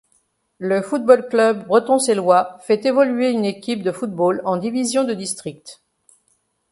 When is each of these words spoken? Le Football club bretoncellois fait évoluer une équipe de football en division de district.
Le 0.57 0.81
Football 0.81 1.27
club 1.29 1.67
bretoncellois 1.67 2.57
fait 2.61 2.87
évoluer 2.87 3.29
une 3.29 3.45
équipe 3.45 3.83
de 3.83 3.91
football 3.91 4.41
en 4.45 4.57
division 4.57 5.03
de 5.03 5.13
district. 5.13 5.79